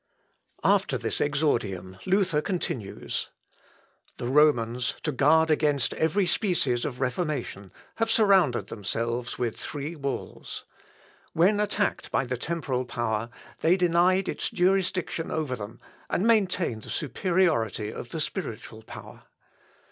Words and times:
After 0.63 0.97
this 0.97 1.21
exordium, 1.21 1.99
Luther 2.07 2.41
continues: 2.41 3.29
"The 4.17 4.25
Romans, 4.25 4.95
to 5.03 5.11
guard 5.11 5.51
against 5.51 5.93
every 5.93 6.25
species 6.25 6.85
of 6.85 6.99
reformation, 6.99 7.71
have 7.97 8.09
surrounded 8.09 8.65
themselves 8.69 9.37
with 9.37 9.55
three 9.55 9.95
walls. 9.95 10.65
When 11.33 11.59
attacked 11.59 12.09
by 12.09 12.25
the 12.25 12.35
temporal 12.35 12.85
power, 12.85 13.29
they 13.59 13.77
denied 13.77 14.27
its 14.27 14.49
jurisdiction 14.49 15.29
over 15.29 15.55
them, 15.55 15.77
and 16.09 16.25
maintained 16.25 16.81
the 16.81 16.89
superiority 16.89 17.93
of 17.93 18.09
the 18.09 18.19
spiritual 18.19 18.81
power. 18.81 19.25